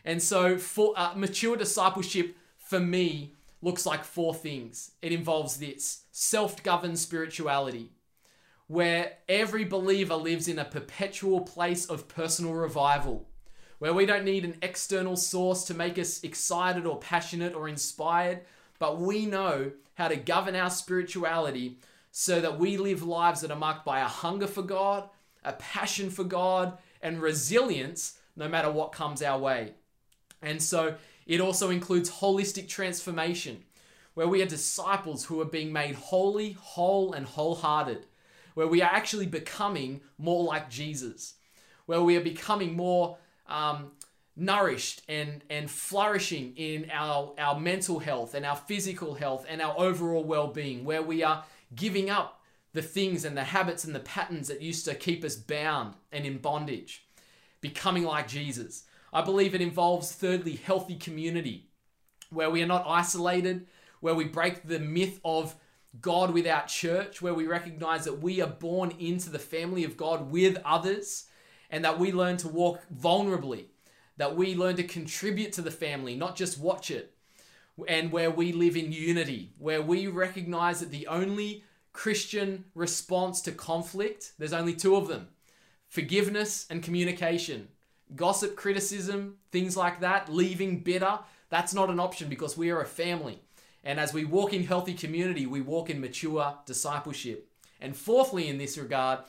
And 0.04 0.22
so, 0.22 0.56
for 0.56 0.94
uh, 0.96 1.14
mature 1.16 1.56
discipleship 1.56 2.36
for 2.58 2.78
me 2.78 3.34
looks 3.60 3.84
like 3.84 4.04
four 4.04 4.32
things. 4.32 4.92
It 5.02 5.10
involves 5.10 5.56
this 5.56 6.04
self-governed 6.12 7.00
spirituality, 7.00 7.90
where 8.68 9.14
every 9.28 9.64
believer 9.64 10.14
lives 10.14 10.46
in 10.46 10.60
a 10.60 10.64
perpetual 10.64 11.40
place 11.40 11.86
of 11.86 12.06
personal 12.06 12.54
revival, 12.54 13.26
where 13.82 13.92
we 13.92 14.06
don't 14.06 14.24
need 14.24 14.44
an 14.44 14.54
external 14.62 15.16
source 15.16 15.64
to 15.64 15.74
make 15.74 15.98
us 15.98 16.22
excited 16.22 16.86
or 16.86 17.00
passionate 17.00 17.52
or 17.52 17.68
inspired, 17.68 18.40
but 18.78 19.00
we 19.00 19.26
know 19.26 19.72
how 19.94 20.06
to 20.06 20.14
govern 20.14 20.54
our 20.54 20.70
spirituality 20.70 21.76
so 22.12 22.40
that 22.40 22.60
we 22.60 22.76
live 22.76 23.02
lives 23.02 23.40
that 23.40 23.50
are 23.50 23.58
marked 23.58 23.84
by 23.84 23.98
a 23.98 24.04
hunger 24.04 24.46
for 24.46 24.62
God, 24.62 25.10
a 25.44 25.54
passion 25.54 26.10
for 26.10 26.22
God, 26.22 26.78
and 27.02 27.20
resilience 27.20 28.20
no 28.36 28.48
matter 28.48 28.70
what 28.70 28.92
comes 28.92 29.20
our 29.20 29.40
way. 29.40 29.72
And 30.40 30.62
so 30.62 30.94
it 31.26 31.40
also 31.40 31.70
includes 31.70 32.08
holistic 32.08 32.68
transformation, 32.68 33.64
where 34.14 34.28
we 34.28 34.42
are 34.42 34.46
disciples 34.46 35.24
who 35.24 35.40
are 35.40 35.44
being 35.44 35.72
made 35.72 35.96
holy, 35.96 36.52
whole, 36.52 37.14
and 37.14 37.26
wholehearted, 37.26 38.06
where 38.54 38.68
we 38.68 38.80
are 38.80 38.94
actually 38.94 39.26
becoming 39.26 40.02
more 40.18 40.44
like 40.44 40.70
Jesus, 40.70 41.34
where 41.86 42.00
we 42.00 42.16
are 42.16 42.22
becoming 42.22 42.76
more 42.76 43.18
um, 43.52 43.92
nourished 44.35 45.02
and, 45.09 45.44
and 45.50 45.71
flourishing 45.71 46.54
in 46.56 46.90
our, 46.92 47.35
our 47.38 47.59
mental 47.61 47.99
health 47.99 48.35
and 48.35 48.47
our 48.47 48.56
physical 48.56 49.14
health 49.14 49.44
and 49.49 49.61
our 49.61 49.75
overall 49.78 50.25
well 50.25 50.49
being, 50.49 50.85
where 50.85 51.02
we 51.02 51.23
are 51.23 51.44
giving 51.75 52.11
up 52.11 52.40
the 52.73 52.82
things 52.82 53.25
and 53.25 53.37
the 53.37 53.44
habits 53.44 53.85
and 53.85 53.94
the 53.94 54.00
patterns 54.00 54.49
that 54.49 54.62
used 54.62 54.85
to 54.87 54.94
keep 54.94 55.23
us 55.25 55.37
bound 55.37 55.94
and 56.11 56.25
in 56.25 56.38
bondage, 56.38 57.06
becoming 57.61 58.04
like 58.04 58.26
Jesus. 58.26 58.85
I 59.12 59.21
believe 59.21 59.54
it 59.54 59.61
involves, 59.61 60.12
thirdly, 60.12 60.56
healthy 60.56 60.97
community, 60.97 61.68
where 62.30 62.49
we 62.49 62.62
are 62.62 62.66
not 62.66 62.87
isolated, 62.87 63.66
where 64.00 64.14
we 64.14 64.25
break 64.25 64.66
the 64.66 64.78
myth 64.78 65.21
of 65.23 65.54
God 66.00 66.32
without 66.32 66.68
church, 66.68 67.21
where 67.21 67.35
we 67.35 67.47
recognize 67.47 68.06
that 68.06 68.23
we 68.23 68.40
are 68.40 68.49
born 68.49 68.92
into 68.99 69.28
the 69.28 69.38
family 69.38 69.85
of 69.85 69.99
God 69.99 70.30
with 70.30 70.56
others, 70.64 71.26
and 71.72 71.84
that 71.84 71.98
we 71.98 72.12
learn 72.12 72.36
to 72.36 72.48
walk 72.48 72.80
vulnerably, 72.94 73.64
that 74.18 74.36
we 74.36 74.54
learn 74.54 74.76
to 74.76 74.84
contribute 74.84 75.52
to 75.54 75.62
the 75.62 75.70
family, 75.70 76.14
not 76.14 76.36
just 76.36 76.60
watch 76.60 76.90
it, 76.90 77.14
and 77.88 78.12
where 78.12 78.30
we 78.30 78.52
live 78.52 78.76
in 78.76 78.92
unity, 78.92 79.54
where 79.58 79.82
we 79.82 80.06
recognize 80.06 80.80
that 80.80 80.90
the 80.90 81.06
only 81.06 81.64
Christian 81.92 82.66
response 82.74 83.40
to 83.42 83.52
conflict, 83.52 84.32
there's 84.38 84.52
only 84.52 84.74
two 84.74 84.94
of 84.94 85.08
them 85.08 85.28
forgiveness 85.88 86.66
and 86.70 86.82
communication. 86.82 87.68
Gossip, 88.16 88.56
criticism, 88.56 89.36
things 89.50 89.76
like 89.76 90.00
that, 90.00 90.30
leaving 90.30 90.80
bitter, 90.80 91.18
that's 91.50 91.74
not 91.74 91.90
an 91.90 92.00
option 92.00 92.28
because 92.30 92.56
we 92.56 92.70
are 92.70 92.80
a 92.80 92.86
family. 92.86 93.40
And 93.84 94.00
as 94.00 94.14
we 94.14 94.24
walk 94.24 94.54
in 94.54 94.64
healthy 94.64 94.94
community, 94.94 95.44
we 95.46 95.60
walk 95.60 95.90
in 95.90 96.00
mature 96.00 96.56
discipleship. 96.64 97.50
And 97.78 97.94
fourthly, 97.94 98.48
in 98.48 98.56
this 98.56 98.78
regard, 98.78 99.20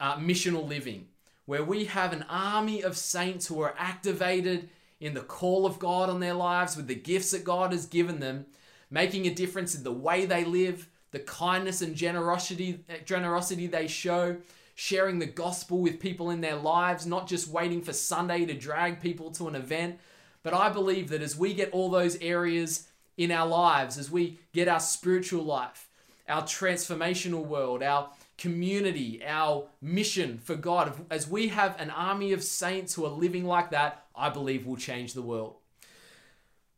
uh, 0.00 0.16
missional 0.16 0.66
living, 0.66 1.06
where 1.48 1.64
we 1.64 1.86
have 1.86 2.12
an 2.12 2.26
army 2.28 2.82
of 2.82 2.94
saints 2.94 3.46
who 3.46 3.58
are 3.58 3.74
activated 3.78 4.68
in 5.00 5.14
the 5.14 5.22
call 5.22 5.64
of 5.64 5.78
God 5.78 6.10
on 6.10 6.20
their 6.20 6.34
lives 6.34 6.76
with 6.76 6.88
the 6.88 6.94
gifts 6.94 7.30
that 7.30 7.42
God 7.42 7.72
has 7.72 7.86
given 7.86 8.20
them, 8.20 8.44
making 8.90 9.26
a 9.26 9.32
difference 9.32 9.74
in 9.74 9.82
the 9.82 9.90
way 9.90 10.26
they 10.26 10.44
live, 10.44 10.90
the 11.10 11.20
kindness 11.20 11.80
and 11.80 11.96
generosity 11.96 12.84
generosity 13.06 13.66
they 13.66 13.86
show, 13.86 14.36
sharing 14.74 15.20
the 15.20 15.26
gospel 15.26 15.78
with 15.78 16.00
people 16.00 16.28
in 16.28 16.42
their 16.42 16.54
lives, 16.54 17.06
not 17.06 17.26
just 17.26 17.48
waiting 17.48 17.80
for 17.80 17.94
Sunday 17.94 18.44
to 18.44 18.52
drag 18.52 19.00
people 19.00 19.30
to 19.30 19.48
an 19.48 19.54
event. 19.54 19.98
But 20.42 20.52
I 20.52 20.68
believe 20.68 21.08
that 21.08 21.22
as 21.22 21.34
we 21.34 21.54
get 21.54 21.72
all 21.72 21.88
those 21.88 22.16
areas 22.16 22.88
in 23.16 23.30
our 23.30 23.48
lives, 23.48 23.96
as 23.96 24.10
we 24.10 24.38
get 24.52 24.68
our 24.68 24.80
spiritual 24.80 25.44
life, 25.44 25.88
our 26.28 26.42
transformational 26.42 27.46
world, 27.46 27.82
our 27.82 28.10
community, 28.38 29.20
our 29.26 29.68
mission 29.82 30.38
for 30.38 30.54
God, 30.54 30.94
as 31.10 31.28
we 31.28 31.48
have 31.48 31.78
an 31.80 31.90
army 31.90 32.32
of 32.32 32.42
saints 32.42 32.94
who 32.94 33.04
are 33.04 33.10
living 33.10 33.44
like 33.44 33.70
that, 33.72 34.06
I 34.14 34.30
believe 34.30 34.64
will 34.64 34.76
change 34.76 35.12
the 35.12 35.22
world. 35.22 35.56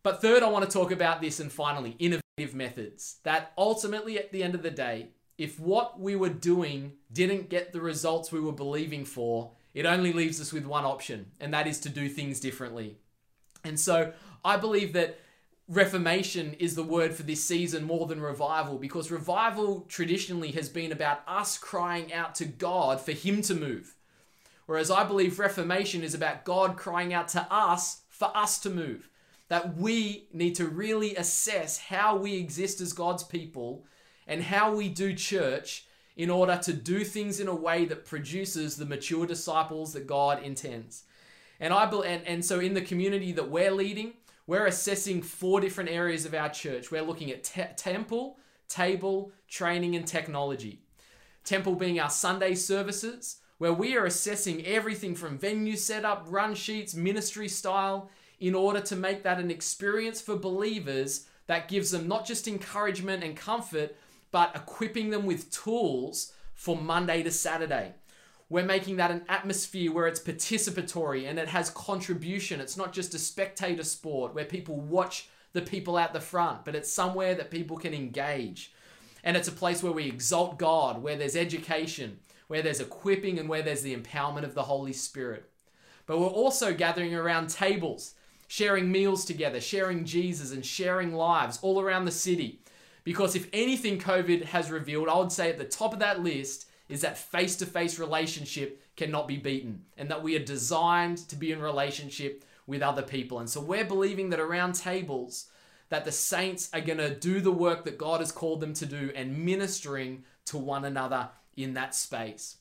But 0.02 0.22
third, 0.22 0.42
I 0.42 0.48
want 0.48 0.64
to 0.64 0.70
talk 0.70 0.90
about 0.90 1.20
this 1.20 1.38
and 1.38 1.52
finally, 1.52 1.94
innovative 1.98 2.54
methods. 2.54 3.18
That 3.24 3.52
ultimately, 3.58 4.18
at 4.18 4.32
the 4.32 4.42
end 4.42 4.54
of 4.54 4.62
the 4.62 4.70
day, 4.70 5.08
if 5.36 5.60
what 5.60 6.00
we 6.00 6.16
were 6.16 6.30
doing 6.30 6.92
didn't 7.12 7.50
get 7.50 7.72
the 7.72 7.80
results 7.80 8.32
we 8.32 8.40
were 8.40 8.52
believing 8.52 9.04
for, 9.04 9.52
it 9.74 9.86
only 9.86 10.12
leaves 10.12 10.40
us 10.40 10.52
with 10.52 10.64
one 10.64 10.84
option, 10.84 11.32
and 11.38 11.52
that 11.54 11.66
is 11.66 11.78
to 11.80 11.88
do 11.88 12.08
things 12.08 12.40
differently. 12.40 12.96
And 13.62 13.78
so 13.78 14.12
I 14.44 14.56
believe 14.56 14.94
that 14.94 15.18
reformation 15.70 16.54
is 16.58 16.74
the 16.74 16.82
word 16.82 17.14
for 17.14 17.22
this 17.22 17.44
season 17.44 17.84
more 17.84 18.06
than 18.06 18.20
revival 18.20 18.76
because 18.76 19.10
revival 19.10 19.86
traditionally 19.88 20.50
has 20.50 20.68
been 20.68 20.90
about 20.90 21.22
us 21.28 21.56
crying 21.56 22.12
out 22.12 22.34
to 22.34 22.44
God 22.44 23.00
for 23.00 23.12
Him 23.12 23.40
to 23.42 23.54
move. 23.54 23.94
Whereas 24.66 24.90
I 24.90 25.04
believe 25.04 25.38
reformation 25.38 26.02
is 26.02 26.12
about 26.12 26.44
God 26.44 26.76
crying 26.76 27.14
out 27.14 27.28
to 27.28 27.46
us 27.50 28.02
for 28.08 28.36
us 28.36 28.58
to 28.60 28.70
move 28.70 29.08
that 29.48 29.76
we 29.76 30.28
need 30.32 30.54
to 30.56 30.66
really 30.66 31.14
assess 31.16 31.78
how 31.78 32.16
we 32.16 32.34
exist 32.36 32.80
as 32.80 32.92
God's 32.92 33.24
people 33.24 33.84
and 34.26 34.42
how 34.42 34.72
we 34.72 34.88
do 34.88 35.12
church 35.12 35.86
in 36.16 36.30
order 36.30 36.56
to 36.62 36.72
do 36.72 37.04
things 37.04 37.40
in 37.40 37.48
a 37.48 37.54
way 37.54 37.84
that 37.84 38.04
produces 38.04 38.76
the 38.76 38.86
mature 38.86 39.26
disciples 39.26 39.92
that 39.92 40.06
God 40.06 40.42
intends. 40.42 41.04
And 41.58 41.74
I 41.74 41.84
and, 41.84 42.26
and 42.26 42.44
so 42.44 42.60
in 42.60 42.74
the 42.74 42.80
community 42.80 43.32
that 43.32 43.50
we're 43.50 43.72
leading, 43.72 44.14
we're 44.46 44.66
assessing 44.66 45.22
four 45.22 45.60
different 45.60 45.90
areas 45.90 46.24
of 46.24 46.34
our 46.34 46.48
church. 46.48 46.90
We're 46.90 47.02
looking 47.02 47.30
at 47.30 47.44
te- 47.44 47.74
temple, 47.76 48.38
table, 48.68 49.32
training, 49.48 49.96
and 49.96 50.06
technology. 50.06 50.80
Temple 51.44 51.74
being 51.74 52.00
our 52.00 52.10
Sunday 52.10 52.54
services, 52.54 53.36
where 53.58 53.72
we 53.72 53.96
are 53.96 54.06
assessing 54.06 54.64
everything 54.64 55.14
from 55.14 55.38
venue 55.38 55.76
setup, 55.76 56.24
run 56.28 56.54
sheets, 56.54 56.94
ministry 56.94 57.48
style, 57.48 58.10
in 58.40 58.54
order 58.54 58.80
to 58.80 58.96
make 58.96 59.22
that 59.22 59.38
an 59.38 59.50
experience 59.50 60.20
for 60.20 60.36
believers 60.36 61.26
that 61.46 61.68
gives 61.68 61.90
them 61.90 62.08
not 62.08 62.26
just 62.26 62.48
encouragement 62.48 63.22
and 63.22 63.36
comfort, 63.36 63.94
but 64.30 64.54
equipping 64.54 65.10
them 65.10 65.26
with 65.26 65.50
tools 65.50 66.32
for 66.54 66.76
Monday 66.76 67.22
to 67.22 67.30
Saturday. 67.30 67.92
We're 68.50 68.64
making 68.64 68.96
that 68.96 69.12
an 69.12 69.22
atmosphere 69.28 69.92
where 69.92 70.08
it's 70.08 70.20
participatory 70.20 71.28
and 71.28 71.38
it 71.38 71.48
has 71.48 71.70
contribution. 71.70 72.60
It's 72.60 72.76
not 72.76 72.92
just 72.92 73.14
a 73.14 73.18
spectator 73.18 73.84
sport 73.84 74.34
where 74.34 74.44
people 74.44 74.80
watch 74.80 75.28
the 75.52 75.62
people 75.62 75.96
out 75.96 76.12
the 76.12 76.20
front, 76.20 76.64
but 76.64 76.74
it's 76.74 76.92
somewhere 76.92 77.34
that 77.36 77.50
people 77.50 77.76
can 77.76 77.94
engage. 77.94 78.72
And 79.22 79.36
it's 79.36 79.48
a 79.48 79.52
place 79.52 79.82
where 79.82 79.92
we 79.92 80.06
exalt 80.06 80.58
God, 80.58 81.02
where 81.02 81.16
there's 81.16 81.36
education, 81.36 82.18
where 82.48 82.62
there's 82.62 82.80
equipping, 82.80 83.38
and 83.38 83.48
where 83.48 83.62
there's 83.62 83.82
the 83.82 83.96
empowerment 83.96 84.44
of 84.44 84.54
the 84.54 84.64
Holy 84.64 84.92
Spirit. 84.92 85.48
But 86.06 86.18
we're 86.18 86.26
also 86.26 86.74
gathering 86.74 87.14
around 87.14 87.50
tables 87.50 88.14
sharing 88.50 88.90
meals 88.90 89.24
together, 89.24 89.60
sharing 89.60 90.04
Jesus, 90.04 90.50
and 90.50 90.66
sharing 90.66 91.14
lives 91.14 91.60
all 91.62 91.80
around 91.80 92.04
the 92.04 92.10
city. 92.10 92.58
Because 93.04 93.36
if 93.36 93.48
anything 93.52 93.96
COVID 93.96 94.46
has 94.46 94.72
revealed, 94.72 95.08
I 95.08 95.18
would 95.18 95.30
say 95.30 95.50
at 95.50 95.58
the 95.58 95.64
top 95.64 95.92
of 95.92 96.00
that 96.00 96.24
list 96.24 96.66
is 96.90 97.02
that 97.02 97.16
face 97.16 97.56
to 97.56 97.66
face 97.66 97.98
relationship 97.98 98.82
cannot 98.96 99.28
be 99.28 99.36
beaten 99.36 99.84
and 99.96 100.10
that 100.10 100.22
we 100.22 100.36
are 100.36 100.44
designed 100.44 101.18
to 101.28 101.36
be 101.36 101.52
in 101.52 101.60
relationship 101.60 102.44
with 102.66 102.82
other 102.82 103.02
people. 103.02 103.38
And 103.38 103.48
so 103.48 103.60
we're 103.60 103.84
believing 103.84 104.30
that 104.30 104.40
around 104.40 104.74
tables, 104.74 105.46
that 105.88 106.04
the 106.04 106.12
saints 106.12 106.68
are 106.72 106.80
going 106.80 106.98
to 106.98 107.14
do 107.14 107.40
the 107.40 107.52
work 107.52 107.84
that 107.84 107.96
God 107.96 108.20
has 108.20 108.32
called 108.32 108.60
them 108.60 108.74
to 108.74 108.86
do 108.86 109.12
and 109.14 109.44
ministering 109.44 110.24
to 110.46 110.58
one 110.58 110.84
another 110.84 111.30
in 111.56 111.74
that 111.74 111.94
space. 111.94 112.56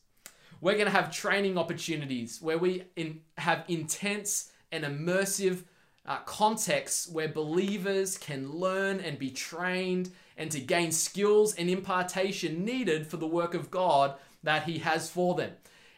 We're 0.61 0.73
going 0.73 0.85
to 0.85 0.91
have 0.91 1.11
training 1.11 1.57
opportunities 1.57 2.41
where 2.41 2.57
we 2.57 2.83
in, 2.95 3.21
have 3.37 3.63
intense 3.67 4.51
and 4.71 4.83
immersive 4.83 5.63
uh, 6.05 6.17
contexts 6.25 7.07
where 7.07 7.27
believers 7.27 8.17
can 8.17 8.51
learn 8.51 8.99
and 8.99 9.17
be 9.17 9.31
trained 9.31 10.11
and 10.39 10.49
to 10.49 10.59
gain 10.59 10.91
skills 10.91 11.53
and 11.53 11.69
impartation 11.69 12.65
needed 12.65 13.05
for 13.05 13.17
the 13.17 13.27
work 13.27 13.53
of 13.53 13.69
God 13.69 14.15
that 14.41 14.63
He 14.63 14.79
has 14.79 15.09
for 15.09 15.35
them. 15.35 15.51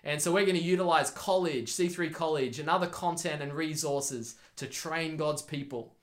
And 0.03 0.19
so 0.19 0.33
we're 0.33 0.47
going 0.47 0.57
to 0.57 0.63
utilize 0.63 1.11
college, 1.11 1.71
C3 1.71 2.11
College, 2.11 2.57
and 2.57 2.67
other 2.67 2.87
content 2.87 3.43
and 3.43 3.53
resources 3.53 4.35
to 4.55 4.65
train 4.65 5.15
God's 5.15 5.43
people. 5.43 5.93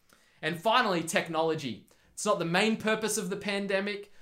And 0.40 0.59
finally, 0.59 1.02
technology. 1.02 1.85
It's 2.14 2.25
not 2.25 2.38
the 2.38 2.45
main 2.45 2.76
purpose 2.76 3.18
of 3.18 3.28
the 3.28 3.37
pandemic, 3.37 4.12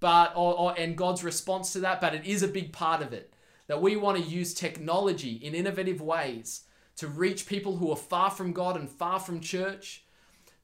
but 0.00 0.32
or, 0.34 0.58
or, 0.58 0.74
and 0.76 0.96
God's 0.96 1.22
response 1.22 1.72
to 1.72 1.80
that, 1.80 2.00
but 2.00 2.14
it 2.14 2.26
is 2.26 2.42
a 2.42 2.48
big 2.48 2.72
part 2.72 3.02
of 3.02 3.12
it. 3.12 3.32
That 3.68 3.80
we 3.80 3.94
want 3.94 4.18
to 4.18 4.28
use 4.28 4.52
technology 4.52 5.34
in 5.34 5.54
innovative 5.54 6.00
ways 6.00 6.62
to 6.96 7.06
reach 7.06 7.46
people 7.46 7.76
who 7.76 7.92
are 7.92 7.96
far 7.96 8.30
from 8.30 8.52
God 8.52 8.76
and 8.76 8.90
far 8.90 9.20
from 9.20 9.40
church, 9.40 10.02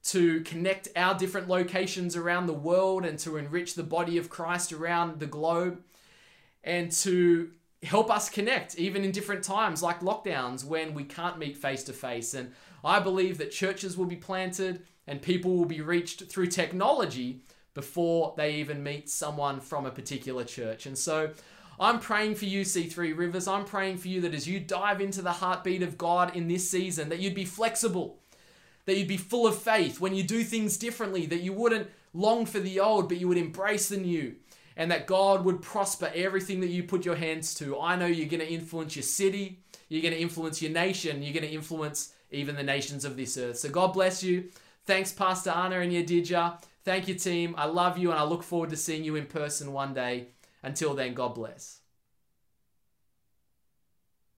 to 0.06 0.40
connect 0.42 0.88
our 0.96 1.14
different 1.14 1.48
locations 1.48 2.16
around 2.16 2.46
the 2.46 2.52
world 2.52 3.04
and 3.04 3.18
to 3.20 3.36
enrich 3.36 3.74
the 3.74 3.82
body 3.82 4.18
of 4.18 4.30
Christ 4.30 4.72
around 4.72 5.20
the 5.20 5.26
globe, 5.26 5.82
and 6.62 6.90
to 6.92 7.50
help 7.82 8.10
us 8.10 8.28
connect 8.28 8.76
even 8.78 9.04
in 9.04 9.12
different 9.12 9.44
times 9.44 9.82
like 9.82 10.00
lockdowns 10.00 10.64
when 10.64 10.94
we 10.94 11.04
can't 11.04 11.38
meet 11.38 11.56
face 11.56 11.84
to 11.84 11.92
face. 11.92 12.34
And 12.34 12.52
I 12.84 13.00
believe 13.00 13.38
that 13.38 13.52
churches 13.52 13.96
will 13.96 14.06
be 14.06 14.16
planted 14.16 14.82
and 15.06 15.22
people 15.22 15.56
will 15.56 15.66
be 15.66 15.80
reached 15.80 16.24
through 16.24 16.48
technology 16.48 17.42
before 17.74 18.34
they 18.36 18.54
even 18.54 18.82
meet 18.82 19.08
someone 19.08 19.60
from 19.60 19.86
a 19.86 19.90
particular 19.90 20.42
church. 20.42 20.86
And 20.86 20.96
so 20.96 21.30
I'm 21.78 22.00
praying 22.00 22.36
for 22.36 22.46
you, 22.46 22.62
C3 22.62 23.16
Rivers. 23.16 23.46
I'm 23.46 23.64
praying 23.64 23.98
for 23.98 24.08
you 24.08 24.20
that 24.22 24.34
as 24.34 24.48
you 24.48 24.58
dive 24.58 25.00
into 25.00 25.20
the 25.20 25.32
heartbeat 25.32 25.82
of 25.82 25.98
God 25.98 26.34
in 26.34 26.48
this 26.48 26.68
season, 26.68 27.10
that 27.10 27.20
you'd 27.20 27.34
be 27.34 27.44
flexible, 27.44 28.18
that 28.86 28.96
you'd 28.96 29.08
be 29.08 29.16
full 29.16 29.46
of 29.46 29.58
faith 29.58 30.00
when 30.00 30.14
you 30.14 30.22
do 30.22 30.42
things 30.42 30.76
differently, 30.76 31.26
that 31.26 31.42
you 31.42 31.52
wouldn't 31.52 31.88
long 32.14 32.46
for 32.46 32.58
the 32.58 32.80
old, 32.80 33.08
but 33.08 33.18
you 33.18 33.28
would 33.28 33.36
embrace 33.36 33.88
the 33.88 33.96
new, 33.96 34.34
and 34.76 34.90
that 34.90 35.06
God 35.06 35.44
would 35.44 35.60
prosper 35.60 36.10
everything 36.14 36.60
that 36.60 36.70
you 36.70 36.82
put 36.82 37.04
your 37.04 37.16
hands 37.16 37.54
to. 37.54 37.78
I 37.78 37.96
know 37.96 38.06
you're 38.06 38.28
going 38.28 38.40
to 38.40 38.50
influence 38.50 38.96
your 38.96 39.02
city, 39.02 39.60
you're 39.88 40.02
going 40.02 40.14
to 40.14 40.20
influence 40.20 40.62
your 40.62 40.72
nation, 40.72 41.22
you're 41.22 41.34
going 41.34 41.46
to 41.46 41.54
influence 41.54 42.12
even 42.30 42.56
the 42.56 42.62
nations 42.62 43.04
of 43.04 43.16
this 43.16 43.36
earth. 43.36 43.58
So 43.58 43.68
God 43.68 43.92
bless 43.92 44.22
you. 44.22 44.48
Thanks, 44.84 45.12
Pastor 45.12 45.50
Anna 45.50 45.80
and 45.80 45.92
Yadidja. 45.92 46.62
Thank 46.84 47.08
you, 47.08 47.14
team. 47.14 47.54
I 47.58 47.66
love 47.66 47.98
you, 47.98 48.10
and 48.10 48.18
I 48.18 48.22
look 48.22 48.42
forward 48.42 48.70
to 48.70 48.76
seeing 48.76 49.04
you 49.04 49.16
in 49.16 49.26
person 49.26 49.72
one 49.72 49.94
day. 49.94 50.28
Until 50.62 50.94
then, 50.94 51.14
God 51.14 51.34
bless. 51.34 51.80